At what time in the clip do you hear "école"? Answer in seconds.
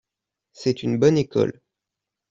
1.19-1.61